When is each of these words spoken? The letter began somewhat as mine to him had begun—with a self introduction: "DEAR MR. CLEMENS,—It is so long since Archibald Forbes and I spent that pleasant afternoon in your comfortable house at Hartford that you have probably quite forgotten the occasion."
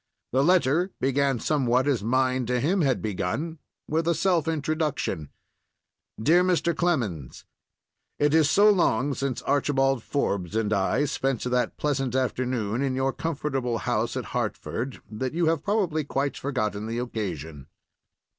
The 0.31 0.43
letter 0.43 0.89
began 0.99 1.37
somewhat 1.39 1.87
as 1.87 2.03
mine 2.03 2.47
to 2.47 2.59
him 2.59 2.81
had 2.81 3.03
begun—with 3.03 4.07
a 4.07 4.15
self 4.15 4.47
introduction: 4.47 5.29
"DEAR 6.19 6.43
MR. 6.43 6.75
CLEMENS,—It 6.75 8.33
is 8.33 8.49
so 8.49 8.71
long 8.71 9.13
since 9.13 9.43
Archibald 9.43 10.01
Forbes 10.01 10.55
and 10.55 10.73
I 10.73 11.05
spent 11.05 11.43
that 11.43 11.77
pleasant 11.77 12.15
afternoon 12.15 12.81
in 12.81 12.95
your 12.95 13.13
comfortable 13.13 13.77
house 13.77 14.17
at 14.17 14.25
Hartford 14.33 14.99
that 15.07 15.35
you 15.35 15.45
have 15.45 15.63
probably 15.63 16.03
quite 16.03 16.35
forgotten 16.35 16.87
the 16.87 16.97
occasion." 16.97 17.67